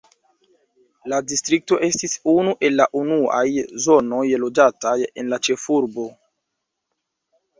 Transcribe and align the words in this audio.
La 1.11 1.17
distrikto 1.31 1.77
estis 1.87 2.15
unu 2.31 2.55
el 2.69 2.73
la 2.79 2.87
unuaj 3.01 3.43
zonoj 3.85 4.23
loĝataj 4.45 4.95
en 5.23 5.29
la 5.35 5.39
ĉefurbo. 5.49 6.07